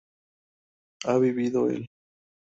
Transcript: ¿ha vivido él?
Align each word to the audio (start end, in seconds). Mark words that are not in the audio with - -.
¿ha 1.05 1.19
vivido 1.19 1.69
él? 1.69 1.87